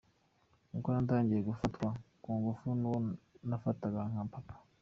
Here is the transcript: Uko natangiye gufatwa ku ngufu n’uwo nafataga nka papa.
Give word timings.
Uko 0.77 0.87
natangiye 0.95 1.41
gufatwa 1.49 1.87
ku 2.23 2.29
ngufu 2.39 2.67
n’uwo 2.79 2.97
nafataga 3.49 4.01
nka 4.11 4.23
papa. 4.33 4.55